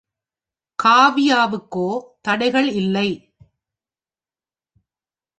காவ்யாவிற்கோ 0.79 1.87
தடைகள் 2.21 2.69
இல்லை. 2.71 3.09